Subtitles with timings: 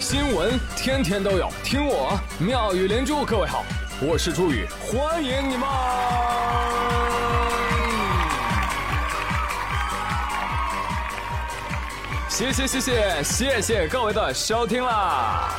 [0.00, 3.22] 新闻天天都有，听我妙语连珠。
[3.22, 3.62] 各位好，
[4.00, 5.68] 我是朱宇，欢迎你们！
[12.30, 15.50] 谢谢谢谢谢谢各位的收听啦！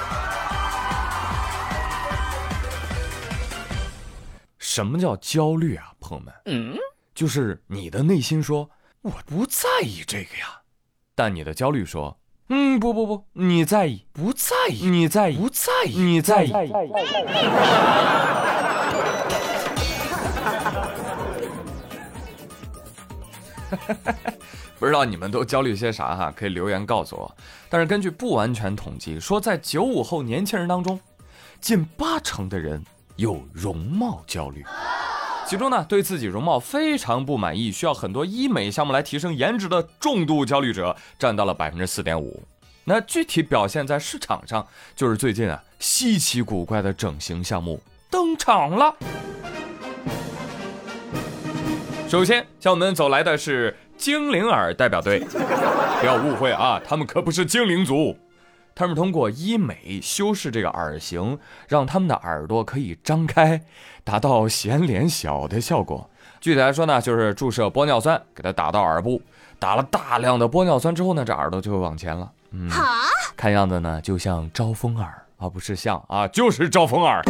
[4.58, 6.34] 什么叫焦虑啊，朋友们？
[6.46, 6.76] 嗯，
[7.14, 8.68] 就是你的内心说
[9.02, 10.62] 我不在意这个呀，
[11.14, 12.18] 但你的焦虑说。
[12.54, 16.52] 嗯，不不不，你在意，不在意，你在意，不在意，你在意。
[24.78, 26.34] 不知道你们都焦虑些啥哈？
[26.36, 27.34] 可以留言告诉我。
[27.70, 31.00] 但是根据不完全统计，说在九五后年轻人当中，
[31.62, 32.84] 近八成的人
[33.16, 34.66] 有容貌焦虑。
[35.52, 42.42] 其中呢，对自己容貌非常不满意，需要很多医美项目来提升颜值的重度焦虑者占到了百分之四点五。
[42.86, 48.96] 那具体表现在市场上，就是最近啊，稀奇古怪的整形项目登场了。
[52.08, 55.20] 首先向我们走来的是精灵耳代表队，
[56.00, 58.16] 不要误会啊，他们可不是精灵族。
[58.82, 61.38] 他们通过医美修饰这个耳型，
[61.68, 63.62] 让他们的耳朵可以张开，
[64.04, 66.10] 达到显脸小的效果。
[66.40, 69.22] 具体来说呢，就是注射玻尿酸，给它打到耳部，
[69.60, 72.32] 打了大量的玻尿酸之后呢，这耳朵就会往前了。
[72.50, 72.68] 嗯，
[73.38, 77.22] 看样子呢，就像招风耳，而不是像啊，就是招风耳。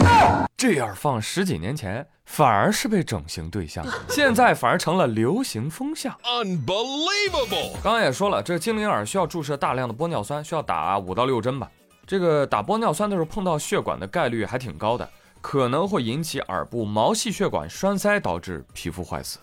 [0.58, 2.06] 这样放十几年前。
[2.24, 6.18] 反而是被整形对象，现在反而成了流行风向。
[6.24, 7.74] Unbelievable！
[7.84, 11.70] 刚刚也说了，这精灵耳需要注射大量的玻尿酸，需要打五到六针吧。
[12.08, 15.10] 这个打玻尿酸的时候碰到血管的概率还挺高的，
[15.42, 19.38] 可能会引起耳部毛细血管栓塞，导致皮肤坏死。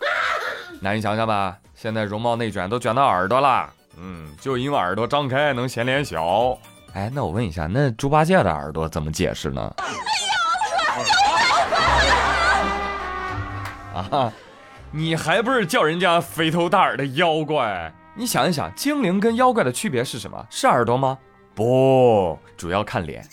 [0.80, 6.58] 那你想想吧，现在容貌内卷都卷到耳朵了，嗯，就因为耳朵张开能显脸小。
[6.94, 9.74] 哎，那我问一下，那猪八戒的耳朵怎么解释呢？
[13.94, 14.32] 啊，
[14.90, 17.92] 你还不是叫人家肥头大耳的妖怪？
[18.14, 20.46] 你想一想，精灵跟妖怪的区别是什么？
[20.50, 21.18] 是耳朵吗？
[21.54, 23.24] 不，主要看脸，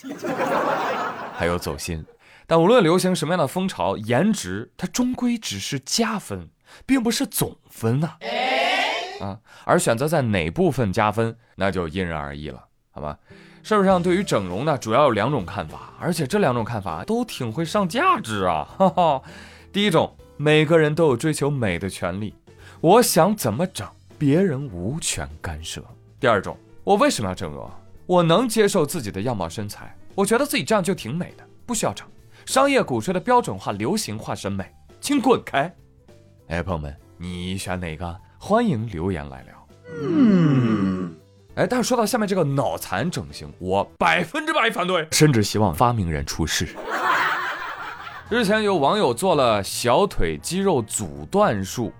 [1.34, 2.04] 还有走心。
[2.46, 6.48] 但无论流行什么样的风潮，颜值它终归只是加分，
[6.84, 8.12] 并不是总分呐。
[9.20, 12.64] 啊，而选择在哪部分加分，那就因人而异了，
[12.96, 13.16] 好吧？
[13.62, 18.66] 社会上对于整容呢，主要有两种看法，而且这两种看法都挺会上价值啊。
[18.76, 19.22] 哈哈，
[19.70, 20.12] 第一种。
[20.38, 22.34] 每个人都有追求美的权利，
[22.82, 25.82] 我想怎么整，别人无权干涉。
[26.20, 26.54] 第二种，
[26.84, 27.70] 我为什么要整容？
[28.04, 32.06] 我能接受自己的样貌身材，我觉得自己这样就挺美的，不需要整。
[32.44, 34.70] 商业鼓吹的标准化、流行化审美，
[35.00, 35.74] 请滚开！
[36.48, 38.14] 哎，朋友们，你选哪个？
[38.38, 39.68] 欢迎留言来聊。
[40.02, 41.14] 嗯，
[41.56, 46.68] 哎，但是说到下面这个脑残整形，我百分之百反对，甚至希望发明人出事。
[48.28, 51.90] 日前有网友做了小腿肌肉阻断术，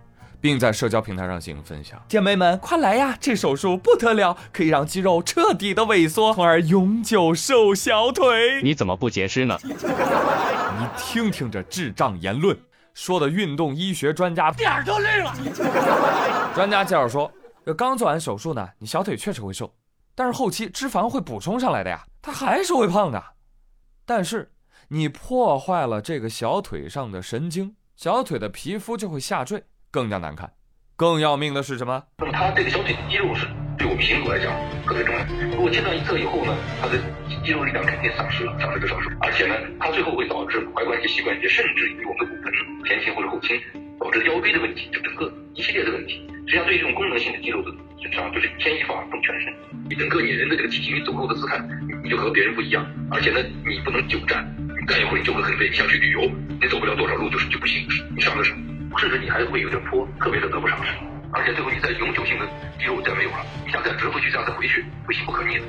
[0.43, 1.99] 并在社交平台上进行分享。
[2.07, 3.17] 姐妹们，快来呀！
[3.19, 8.61] 这手术不得了，可以让肌肉彻底的萎缩，从而永久瘦小腿。
[8.63, 9.59] 你怎么不解释呢？
[9.65, 12.55] 你听听这智障言论，
[12.93, 15.35] 说的运动医学专家脸都绿了。
[16.55, 19.75] 专家介绍说，这这刚做完手术呢，你小腿确实会瘦，
[20.15, 23.23] 但是后期脂肪会补充上来的呀，它还是会胖的。
[24.07, 24.53] 但是。
[24.89, 30.53] 你破坏了这个小腿上的神经，小腿的皮肤就会下坠，更加难看。
[30.95, 32.05] 更要命的是什么？
[32.19, 34.55] 那么它这个小腿肌肉是对我们行走来讲
[34.87, 35.25] 特别重要。
[35.57, 37.03] 如果切断一侧以后呢，它的
[37.45, 39.11] 肌肉力量肯定丧失了，丧失的少数。
[39.21, 42.53] 而且呢，它最后会导致踝关节、膝关节，甚至于我们的骨盆
[42.85, 43.61] 前倾或者后倾，
[44.07, 46.23] 导致腰椎的问题，就整个一系列的问题。
[46.47, 49.53] 实际上，对于这种功能性的肌肉的损伤，就是牵一发动全身。
[49.91, 51.59] 你整个你人的这个体型，你走路的姿态，
[52.05, 52.87] 你就和别人不一样。
[53.11, 54.47] 而且呢，你不能久站。
[54.87, 56.21] 干一会儿你就会很累，你想去旅游，
[56.61, 57.85] 你走不了多少路就是就不行，
[58.15, 58.55] 你上个手，
[58.97, 60.93] 甚至你还会有点坡，特别的得不偿失。
[61.33, 62.47] 而且最后你再永久性的
[62.79, 65.65] 肌肉再没有了，你想再折回去，这样再回去，不行不可逆的。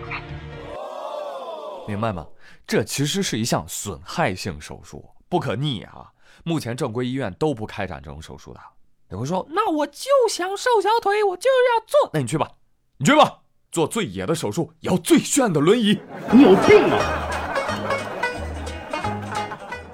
[1.87, 2.23] 明白吗？
[2.67, 6.05] 这其实是一项损害性手术，不可逆啊。
[6.47, 8.59] 目前正规医院都不开展这种手术的。
[9.09, 12.49] 你会说，那我就想瘦小腿，我就要做，那你去吧，
[12.97, 13.39] 你去吧，
[13.69, 15.99] 做最野的手术，摇最炫的轮椅，
[16.31, 17.27] 你有病啊！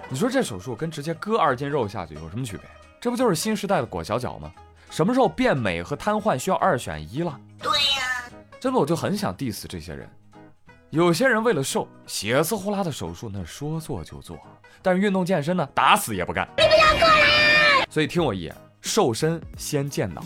[0.10, 2.70] 你说这手术跟直接割二斤肉下去有什么区别？
[3.02, 4.54] 这不就是新时代的裹小脚吗？
[4.92, 7.36] 什么时候变美和瘫痪需要二选一了？
[7.58, 8.30] 对呀，
[8.60, 10.08] 真的我就很想 diss 这些人。
[10.94, 14.38] 有些人为了瘦，血丝呼啦的手术那说做就做，
[14.80, 16.48] 但是运动健身呢，打死也不干。
[16.56, 17.84] 你不要过来！
[17.90, 20.24] 所以听我一言，瘦身先健脑。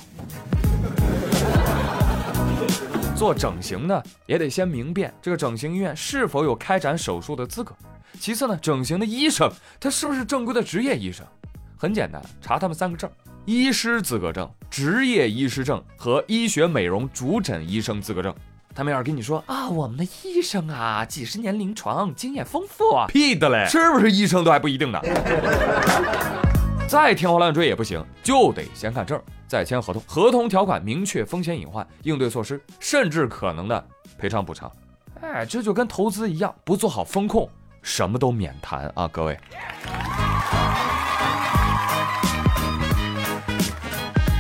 [3.16, 7.74] 做整形呢，也得先明辨这个整形医院是否有开展手术的资格。
[8.20, 9.50] 其次呢，整形的医生
[9.80, 11.26] 他是不是正规的职业医生？
[11.78, 13.10] 很简单，查他们三个证：
[13.46, 18.36] 医师资格证、执业医师证和医学美容主诊医生资格证。
[18.78, 23.66] 他们要是跟你说啊，我们的医生啊，几十年临床经验丰富啊，屁的嘞！
[23.68, 25.02] 是不是医生都还不一定呢？
[26.88, 30.04] 再天花乱坠也不行，就得先看证，再签合同。
[30.06, 33.84] 合同条款明确风险隐患、应对措施，甚至可能的
[34.16, 34.72] 赔偿补偿。
[35.22, 37.50] 哎，这就跟投资一样，不做好风控，
[37.82, 39.36] 什么都免谈啊，各位。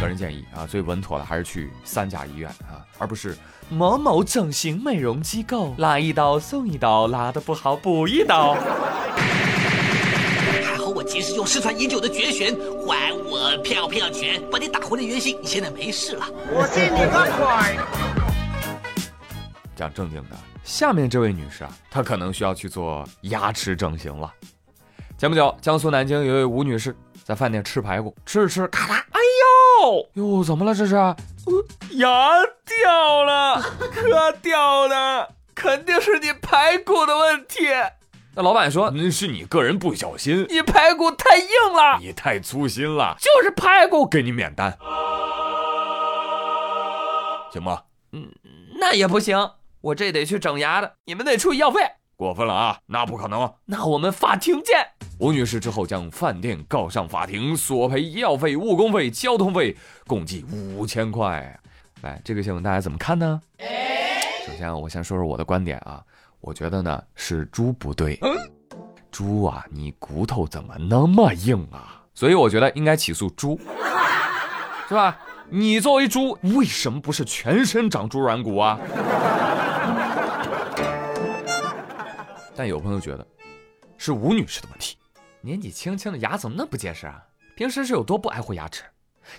[0.07, 3.37] 人建议啊，最稳妥的还是去三甲医院啊，而不是
[3.69, 8.53] 某某整形美容机构，拉一刀送一刀，拉的不好补一刀。
[10.63, 12.51] 还好我及时用失传已久的绝学
[12.85, 16.25] 还我票票拳，把你打回了原形，你现在没事了。
[16.49, 17.77] 我信你个鬼！
[19.75, 24.33] 讲正经的，下面这位女士啊，她可能需要去做牙齿整形了。
[25.17, 29.03] 前不久，江苏南京有一位吴女士在饭店吃排骨，吃着吃，咔啦，
[30.13, 30.95] 哟，怎么了这是？
[30.95, 31.15] 呃，
[31.91, 32.07] 牙
[32.65, 33.61] 掉了，
[33.93, 37.67] 可掉了，肯定是你排骨的问题。
[38.35, 41.45] 那老板说，那是你个人不小心，你排骨太硬
[41.75, 44.77] 了，你太粗心了，就是排骨，给你免单，
[47.51, 47.81] 行吗？
[48.11, 48.29] 嗯，
[48.79, 49.51] 那也不行，
[49.81, 51.81] 我这得去整牙的，你们得出医药费。
[52.17, 52.79] 过分了啊！
[52.87, 54.75] 那不可能，那我们法庭见。
[55.19, 59.77] 吴女士之后将饭店告上法庭，索赔医药费、误工费、交通费，
[60.07, 61.59] 共计五千块。
[62.01, 63.39] 来，这个新闻大家怎么看呢？
[64.47, 66.01] 首先，我先说说我的观点啊，
[66.41, 68.19] 我觉得呢是猪不对。
[69.11, 72.01] 猪啊，你骨头怎么那么硬啊？
[72.15, 73.59] 所以我觉得应该起诉猪，
[74.87, 75.15] 是吧？
[75.49, 78.79] 你作为猪，为什么不是全身长猪软骨啊？
[82.57, 83.25] 但有朋友觉得
[83.99, 84.97] 是吴女士的问题，
[85.41, 87.23] 年纪轻轻的牙怎么那么不结实啊？
[87.55, 88.83] 平时是有多不爱护牙齿？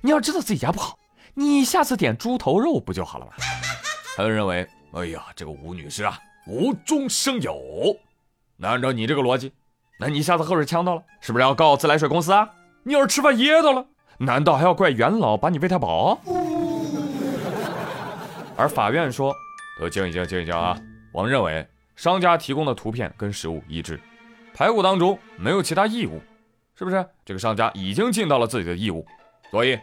[0.03, 0.97] 你要知道自己牙不好，
[1.35, 3.33] 你下次点猪头肉不就好了吗？
[4.17, 6.17] 还有认为，哎呀，这个吴女士啊，
[6.47, 7.61] 无中生有。
[8.57, 9.53] 那按照你这个逻辑，
[9.99, 12.49] 那你下次喝水呛到了，是不是要告自来水公司啊？
[12.85, 13.85] 你要是吃饭噎到了，
[14.19, 16.21] 难道还要怪元老把你喂太饱？
[18.57, 19.35] 而法院说，
[19.81, 20.79] 都静一静，静一静啊！
[21.13, 21.67] 我们认为。
[21.99, 23.99] 商家提供的图片跟实物一致，
[24.55, 26.23] 排骨当中没有其他异物，
[26.77, 27.05] 是不是？
[27.25, 29.05] 这个商家已经尽到了自己的义务，
[29.51, 29.77] 所以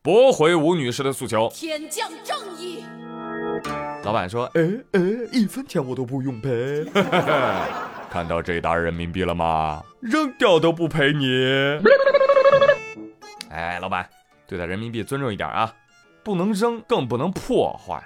[0.00, 1.50] 驳回吴女士的诉求。
[1.52, 2.84] 天降正义。
[4.04, 4.62] 老板说：“哎
[4.92, 5.00] 哎，
[5.32, 6.84] 一分钱我都不用赔。
[8.08, 9.82] 看到这沓人民币了吗？
[10.00, 11.26] 扔掉都不赔你。
[13.50, 14.08] 哎，老板，
[14.46, 15.74] 对待人民币尊重一点啊，
[16.22, 18.00] 不能扔，更不能破坏。”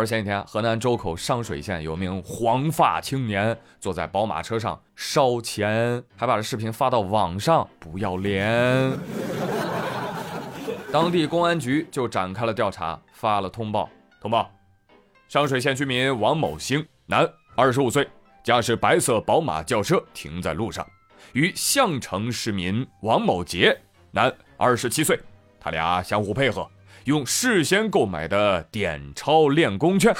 [0.00, 8.90] 说前几天，河南周口商水县有名黄发青年坐在宝马车上烧钱，还把这视频发到网上，不要脸。
[10.92, 13.88] 当地公安局就展开了调查，发了通报：
[14.20, 14.50] 通报，
[15.28, 18.08] 商水县居民王某兴，男，二十五岁，
[18.42, 20.84] 驾驶白色宝马轿车停在路上，
[21.34, 23.80] 与项城市民王某杰，
[24.10, 25.18] 男，二十七岁，
[25.60, 26.68] 他俩相互配合。
[27.04, 30.14] 用事先购买的点钞练功券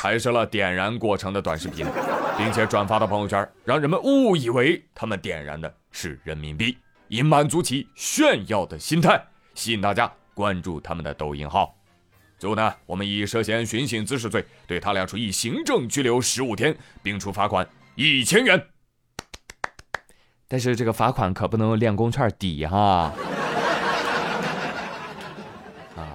[0.00, 1.86] 拍摄了点燃过程的短视频，
[2.36, 11.72] 并且转发到朋友圈，让人们误以为他们点燃的是人民币，以满足其炫耀的心态，吸引大家关注他们的抖音号。
[12.36, 18.60] 最后呢，我们以涉嫌寻衅滋事罪对他俩处以行政拘留十五天，并处罚款一千元。
[20.48, 23.12] 但是这个罚款可不能用练功券抵哈。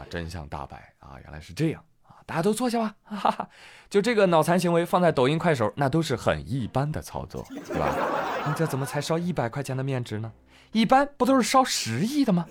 [0.10, 1.16] 真相大白啊！
[1.24, 2.18] 原来是这样啊！
[2.26, 2.96] 大家都坐下吧。
[3.04, 3.50] 哈哈，
[3.90, 7.96] 就这个脑残行为放在抖音、快手，那都是很一般的操作，对吧？
[8.46, 10.32] 你这怎么才烧一百块钱的面值呢？
[10.72, 12.46] 一般不都是烧十亿的吗？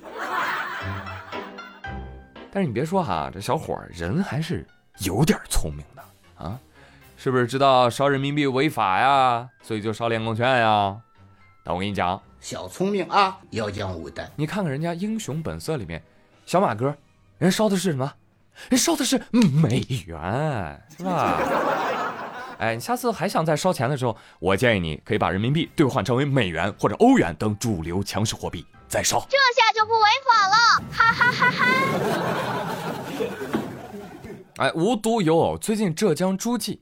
[2.51, 4.67] 但是你别说哈，这小伙人还是
[5.01, 6.03] 有点聪明的
[6.45, 6.59] 啊！
[7.17, 9.49] 是不是知道烧人民币违法呀？
[9.63, 10.97] 所以就烧练功券呀？
[11.63, 14.31] 但我跟你讲，小聪明啊，要讲武的。
[14.37, 16.03] 你看看人家《英雄本色》里面，
[16.47, 16.97] 小马哥。
[17.39, 18.13] 人烧的是什么？
[18.69, 21.39] 人烧的是美元，是吧？
[22.59, 31.65] 哎，你下次还想再烧钱的时候，我建议你可以把人民币兑换成为美元或者欧元等主流强势货币再烧，这下就不违法了，哈哈哈哈！
[34.67, 36.81] 哎，无独有偶，最近浙江诸暨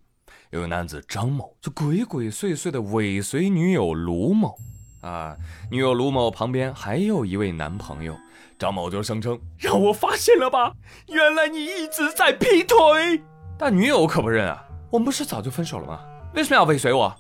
[0.49, 4.57] 有个男子张某就鬼鬼祟祟的尾随女友卢某，
[5.03, 5.37] 啊，
[5.71, 8.17] 女友卢某旁边还有一位男朋友。
[8.59, 10.73] 张某就声称：“让我发现了吧，
[11.09, 13.23] 原来你一直在劈腿。”
[13.59, 16.01] 但女友可不认啊，我们不是早就分手了吗？
[16.35, 17.15] 为什么要尾随我？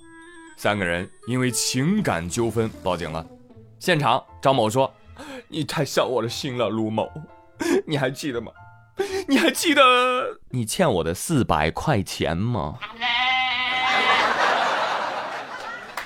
[0.57, 3.25] 三个人因为情感纠纷报警了。
[3.79, 4.91] 现场，张某说
[5.49, 7.11] ：“你太伤我的心了，卢某，
[7.87, 8.51] 你还记得吗？
[9.29, 9.83] 你还记得
[10.49, 12.79] 你欠我的四百块钱吗？”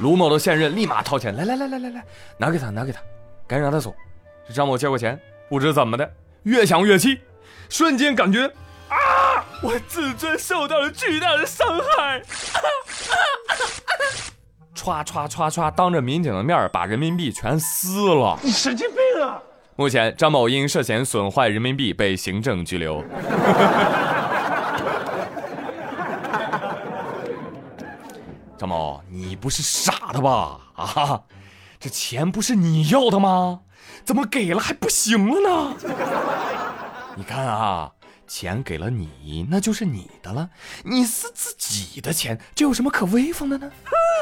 [0.00, 2.04] 卢某的现任立马掏钱，来来来来来来，
[2.36, 3.00] 拿给他，拿给他，
[3.46, 3.94] 赶紧让他走。
[4.48, 6.12] 这张某接过钱，不知怎么的，
[6.44, 7.20] 越想越气，
[7.68, 8.46] 瞬间感觉
[8.88, 12.22] 啊，我自尊受到了巨大的伤害。
[14.74, 18.38] 歘歘歘歘，当着民警的面把人民币全撕了。
[18.42, 19.40] 你神经病啊！
[19.76, 23.04] 目前，张某因涉嫌损坏人民币被行政拘留。
[28.56, 30.60] 张某，你不是傻的吧？
[30.74, 31.22] 啊，
[31.78, 33.60] 这钱不是你要的吗？
[34.04, 35.76] 怎么给了还不行了呢？
[37.16, 37.92] 你看啊，
[38.26, 40.50] 钱给了你，那就是你的了。
[40.84, 43.70] 你撕自己的钱，这有什么可威风的呢？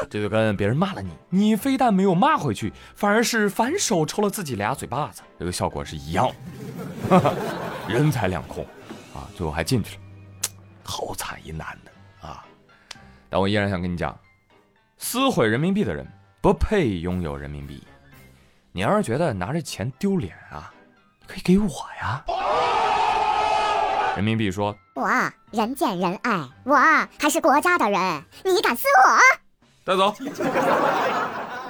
[0.09, 6.29] 这就跟别人骂了你，你非但没有骂回去，反而是反手抽了自己俩嘴巴子，这个效果是一样。
[7.87, 8.63] 人财两空，
[9.13, 10.01] 啊，最后还进去了，
[10.83, 12.45] 好惨一男的啊！
[13.29, 14.17] 但我依然想跟你讲。
[15.01, 16.05] 撕毁人民币的人
[16.41, 17.81] 不配拥有人民币。
[18.71, 20.71] 你要是觉得拿着钱丢脸啊，
[21.27, 21.67] 可以给我
[22.01, 22.23] 呀。
[24.15, 25.09] 人民币说：“我
[25.51, 29.17] 人见人爱，我还是国家的人，你敢撕我？”
[29.83, 30.13] 带走。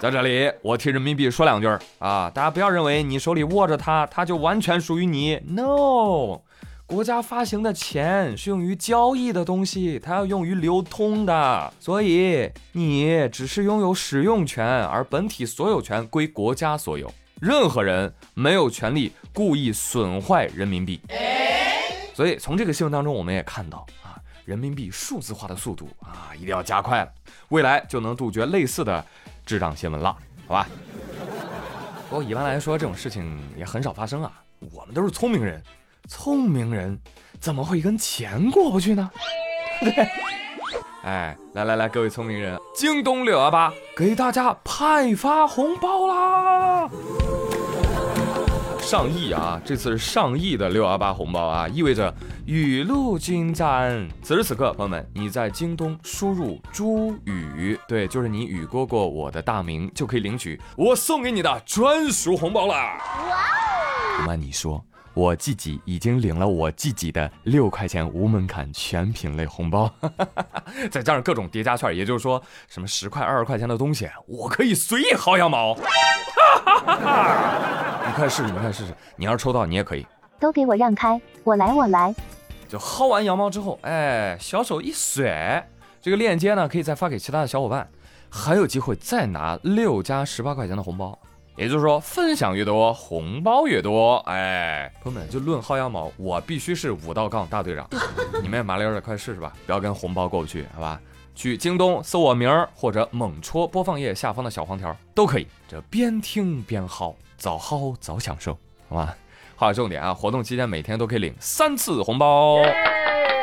[0.02, 1.68] 在这里，我替人民币说两句
[2.00, 5.36] 啊，大家不要认为你手里握着它，它就完全属于你。
[5.48, 6.42] No。
[6.90, 17.14] 国家发行的钱是用于交易的东西，它要用于流通的，所以你只是拥有使用权，而本体所有权归国家所有。
[17.40, 21.00] 任何人没有权利故意损坏人民币。
[22.16, 27.12] 所以从这个新闻当中，我们也看到啊，人民币数字化的速度啊，一定要加快了，
[27.50, 29.06] 未来就能杜绝类似的
[29.46, 30.18] 智障新闻了，
[30.48, 30.68] 好吧？
[32.10, 34.42] 不过一般来说，这种事情也很少发生啊，
[34.72, 35.64] 我们都是聪明人。
[36.08, 37.00] 聪明人
[37.40, 39.10] 怎么会跟钱过不去呢？
[39.82, 39.92] 对，
[41.04, 46.90] 哎，来来来，各位聪明人，京东六幺八给大家派发红包啦！
[48.82, 52.12] 上亿啊，这次是上亿的六幺八红包啊，意味着
[52.48, 54.08] 雨露均沾。
[54.24, 62.98] 此时此刻，朋友们，你在京东输入“朱雨”，对，就是你雨过过我的大名，就可以领取我送给你的专属红包啦！
[63.30, 64.22] 哇哦！
[64.22, 64.84] 不瞒你说。
[65.20, 69.94] 我自己已经领了我自己的六块钱无门槛全品类红包，
[70.90, 75.76] 再加上各种叠加券，也就是说，什么十块、二十块钱的东西，我可以随意薅羊毛。
[78.08, 80.08] 你快试试，你快试试，你要是抽到，你也可以。
[80.40, 82.16] 都给我让开，我来，我来。
[82.70, 85.68] 就薅完羊毛之后，哎，小手一甩，
[86.02, 87.90] 这个链接呢，可以再发给其他的小伙伴，
[88.30, 91.20] 还有机会再拿六加十八块钱的红包。
[91.60, 94.16] 也就是说，分享越多，红包越多。
[94.28, 97.86] 哎，朋友们，就论薅羊毛，我必须是五道杠大队长。
[98.42, 101.02] 你们也麻溜的，快试试吧，不要跟红包过不去，好吧？
[101.36, 105.46] 去京东搜我名儿，或者猛戳播放页下方的小黄条，都可以。
[105.68, 109.14] 这边听边薅，早薅早享受，好吧？
[109.58, 112.56] 划重点啊，活动期间每天都可以领三次红包。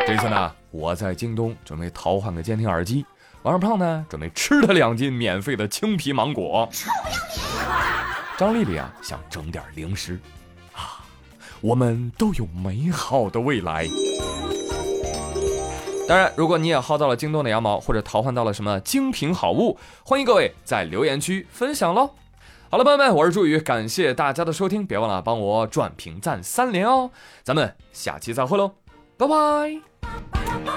[0.06, 3.04] 这次呢，我在京东准备淘换个监听耳机，
[3.42, 6.66] 王二胖呢准备吃他两斤免费的青皮芒果。
[8.38, 10.20] 张丽丽啊，想整点零食，
[10.74, 11.00] 啊，
[11.62, 13.88] 我们都有美好的未来。
[16.06, 22.10] 当然，如果你也薅到了京东的羊毛，或者淘换到了什么精品好物，欢迎各位在留言区分享喽。
[22.70, 27.10] 好了，朋友们，我是朱宇，感谢大家的收听，别忘了帮我转评赞三连哦。
[27.42, 28.72] 咱们下期再会喽，
[29.16, 30.75] 拜拜。